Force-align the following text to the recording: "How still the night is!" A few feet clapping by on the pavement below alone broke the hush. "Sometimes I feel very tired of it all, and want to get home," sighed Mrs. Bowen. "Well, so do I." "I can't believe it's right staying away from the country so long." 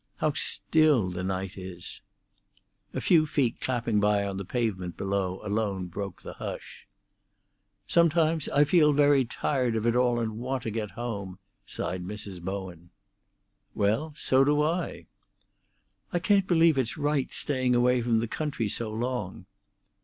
"How 0.15 0.31
still 0.33 1.11
the 1.11 1.21
night 1.21 1.59
is!" 1.59 2.01
A 2.91 2.99
few 2.99 3.27
feet 3.27 3.61
clapping 3.61 3.99
by 3.99 4.25
on 4.25 4.37
the 4.37 4.43
pavement 4.45 4.97
below 4.97 5.39
alone 5.45 5.85
broke 5.89 6.23
the 6.23 6.33
hush. 6.33 6.87
"Sometimes 7.87 8.49
I 8.49 8.63
feel 8.63 8.93
very 8.93 9.25
tired 9.25 9.75
of 9.75 9.85
it 9.85 9.95
all, 9.95 10.19
and 10.19 10.39
want 10.39 10.63
to 10.63 10.71
get 10.71 10.89
home," 10.89 11.37
sighed 11.67 12.03
Mrs. 12.03 12.41
Bowen. 12.41 12.89
"Well, 13.75 14.15
so 14.17 14.43
do 14.43 14.63
I." 14.63 15.05
"I 16.11 16.17
can't 16.17 16.47
believe 16.47 16.79
it's 16.79 16.97
right 16.97 17.31
staying 17.31 17.75
away 17.75 18.01
from 18.01 18.17
the 18.17 18.27
country 18.27 18.69
so 18.69 18.91
long." 18.91 19.45